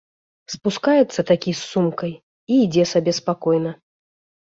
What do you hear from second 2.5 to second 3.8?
і ідзе сабе спакойна.